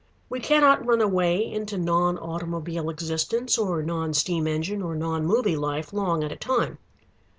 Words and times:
We 0.29 0.39
cannot 0.39 0.83
run 0.83 0.99
away 0.99 1.45
into 1.45 1.77
non 1.77 2.17
automobile 2.17 2.89
existence 2.89 3.55
or 3.55 3.83
non 3.83 4.15
steam 4.15 4.47
engine 4.47 4.81
or 4.81 4.95
non 4.95 5.27
movie 5.27 5.55
life 5.55 5.93
long 5.93 6.23
at 6.23 6.31
a 6.31 6.35
time. 6.37 6.79